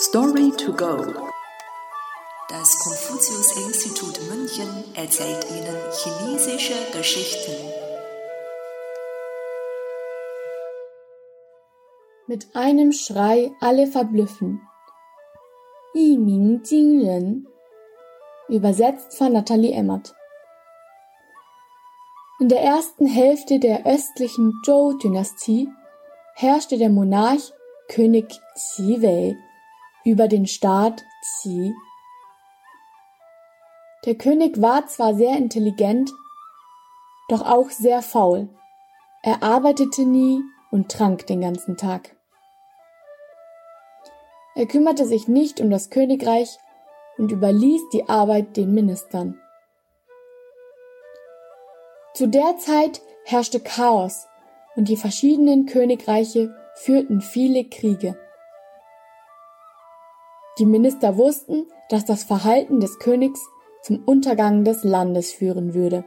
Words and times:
Story 0.00 0.52
to 0.52 0.72
go. 0.74 0.96
Das 2.48 2.78
Konfuzius-Institut 2.78 4.20
München 4.30 4.84
erzählt 4.94 5.44
Ihnen 5.50 5.76
chinesische 5.90 6.74
Geschichten. 6.96 7.50
Mit 12.28 12.46
einem 12.54 12.92
Schrei 12.92 13.50
alle 13.60 13.88
verblüffen. 13.88 14.60
Yi 15.94 16.16
Ming 16.16 16.62
Jing 16.62 17.04
Ren. 17.04 17.48
Übersetzt 18.48 19.18
von 19.18 19.32
Nathalie 19.32 19.72
Emmert. 19.72 20.14
In 22.38 22.48
der 22.48 22.62
ersten 22.62 23.06
Hälfte 23.06 23.58
der 23.58 23.84
östlichen 23.84 24.62
Zhou-Dynastie 24.64 25.68
herrschte 26.36 26.78
der 26.78 26.88
Monarch 26.88 27.52
König 27.88 28.28
Qi 28.76 29.02
Wei 29.02 29.36
über 30.04 30.28
den 30.28 30.46
Staat 30.46 31.04
Qi. 31.42 31.74
Der 34.04 34.14
König 34.14 34.60
war 34.60 34.86
zwar 34.86 35.14
sehr 35.14 35.36
intelligent, 35.36 36.10
doch 37.28 37.42
auch 37.42 37.70
sehr 37.70 38.02
faul. 38.02 38.48
Er 39.22 39.42
arbeitete 39.42 40.02
nie 40.02 40.42
und 40.70 40.90
trank 40.90 41.26
den 41.26 41.40
ganzen 41.40 41.76
Tag. 41.76 42.16
Er 44.54 44.66
kümmerte 44.66 45.04
sich 45.04 45.28
nicht 45.28 45.60
um 45.60 45.70
das 45.70 45.90
Königreich 45.90 46.58
und 47.16 47.30
überließ 47.30 47.82
die 47.92 48.08
Arbeit 48.08 48.56
den 48.56 48.72
Ministern. 48.72 49.40
Zu 52.14 52.26
der 52.26 52.56
Zeit 52.58 53.00
herrschte 53.24 53.60
Chaos 53.60 54.26
und 54.74 54.88
die 54.88 54.96
verschiedenen 54.96 55.66
Königreiche 55.66 56.54
führten 56.74 57.20
viele 57.20 57.64
Kriege. 57.64 58.18
Die 60.58 60.66
Minister 60.66 61.16
wussten, 61.16 61.66
dass 61.88 62.04
das 62.04 62.24
Verhalten 62.24 62.80
des 62.80 62.98
Königs 62.98 63.40
zum 63.82 64.02
Untergang 64.04 64.64
des 64.64 64.82
Landes 64.82 65.32
führen 65.32 65.72
würde. 65.72 66.04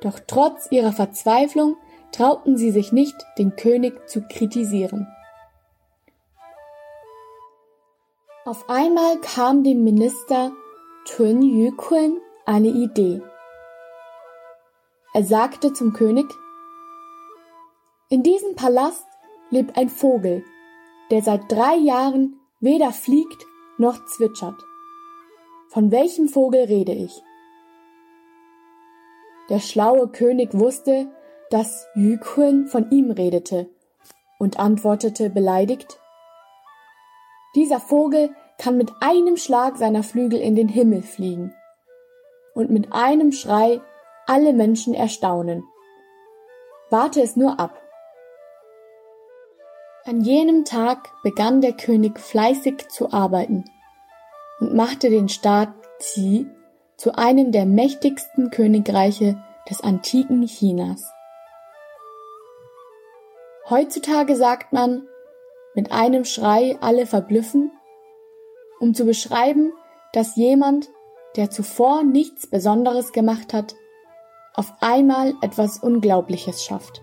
Doch 0.00 0.18
trotz 0.26 0.70
ihrer 0.70 0.92
Verzweiflung 0.92 1.76
trauten 2.12 2.56
sie 2.56 2.70
sich 2.70 2.92
nicht, 2.92 3.14
den 3.38 3.56
König 3.56 4.08
zu 4.08 4.22
kritisieren. 4.22 5.06
Auf 8.46 8.70
einmal 8.70 9.20
kam 9.20 9.64
dem 9.64 9.84
Minister 9.84 10.52
Tun 11.04 11.42
Yukun 11.42 12.18
eine 12.46 12.68
Idee. 12.68 13.20
Er 15.12 15.24
sagte 15.24 15.72
zum 15.72 15.92
König, 15.92 16.26
in 18.08 18.22
diesem 18.22 18.54
Palast 18.54 19.06
lebt 19.50 19.76
ein 19.76 19.88
Vogel, 19.88 20.44
der 21.10 21.22
seit 21.22 21.50
drei 21.50 21.74
Jahren 21.74 22.38
weder 22.66 22.90
fliegt 22.90 23.46
noch 23.78 24.04
zwitschert. 24.06 24.60
Von 25.68 25.92
welchem 25.92 26.28
Vogel 26.28 26.64
rede 26.64 26.92
ich? 26.92 27.22
Der 29.48 29.60
schlaue 29.60 30.08
König 30.08 30.52
wusste, 30.52 31.06
dass 31.50 31.86
Yükun 31.94 32.66
von 32.66 32.90
ihm 32.90 33.12
redete 33.12 33.70
und 34.40 34.58
antwortete 34.58 35.30
beleidigt, 35.30 36.00
dieser 37.54 37.78
Vogel 37.78 38.34
kann 38.58 38.76
mit 38.76 38.92
einem 39.00 39.36
Schlag 39.36 39.76
seiner 39.76 40.02
Flügel 40.02 40.40
in 40.40 40.56
den 40.56 40.68
Himmel 40.68 41.02
fliegen 41.02 41.54
und 42.54 42.70
mit 42.70 42.92
einem 42.92 43.30
Schrei 43.30 43.80
alle 44.26 44.52
Menschen 44.52 44.92
erstaunen. 44.92 45.62
Warte 46.90 47.22
es 47.22 47.36
nur 47.36 47.60
ab. 47.60 47.80
An 50.08 50.20
jenem 50.20 50.64
Tag 50.64 51.10
begann 51.24 51.60
der 51.60 51.72
König 51.72 52.20
fleißig 52.20 52.88
zu 52.90 53.12
arbeiten 53.12 53.64
und 54.60 54.72
machte 54.72 55.10
den 55.10 55.28
Staat 55.28 55.70
Qi 55.98 56.46
zu 56.96 57.18
einem 57.18 57.50
der 57.50 57.66
mächtigsten 57.66 58.50
Königreiche 58.50 59.36
des 59.68 59.80
antiken 59.80 60.46
Chinas. 60.46 61.10
Heutzutage 63.68 64.36
sagt 64.36 64.72
man, 64.72 65.08
mit 65.74 65.90
einem 65.90 66.24
Schrei 66.24 66.78
alle 66.80 67.06
verblüffen, 67.06 67.72
um 68.78 68.94
zu 68.94 69.06
beschreiben, 69.06 69.72
dass 70.12 70.36
jemand, 70.36 70.88
der 71.34 71.50
zuvor 71.50 72.04
nichts 72.04 72.46
Besonderes 72.46 73.10
gemacht 73.10 73.52
hat, 73.52 73.74
auf 74.54 74.72
einmal 74.80 75.34
etwas 75.42 75.80
Unglaubliches 75.80 76.64
schafft. 76.64 77.02